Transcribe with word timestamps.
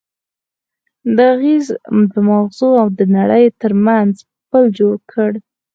دې 1.15 1.25
اغېز 1.35 1.65
د 2.11 2.13
ماغزو 2.27 2.69
او 2.81 2.87
نړۍ 3.17 3.45
ترمنځ 3.61 4.13
پُل 4.49 4.63
جوړ 4.77 4.95
کړ. 5.11 5.31